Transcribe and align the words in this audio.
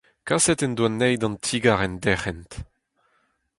Kaset 0.27 0.61
en 0.65 0.73
doa 0.77 0.87
anezhi 0.91 1.17
d'an 1.19 1.35
ti-gar 1.45 1.81
en 1.85 1.93
derc'hent. 2.03 2.51